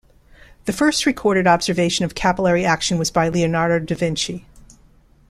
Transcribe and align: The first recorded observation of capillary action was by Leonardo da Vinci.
The 0.65 0.73
first 0.73 1.05
recorded 1.05 1.45
observation 1.45 2.05
of 2.05 2.15
capillary 2.15 2.65
action 2.65 2.97
was 2.97 3.11
by 3.11 3.29
Leonardo 3.29 3.77
da 3.85 3.93
Vinci. 3.93 4.47